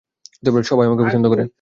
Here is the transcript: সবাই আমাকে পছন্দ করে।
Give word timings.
সবাই 0.63 0.85
আমাকে 0.87 1.03
পছন্দ 1.07 1.25
করে। 1.27 1.43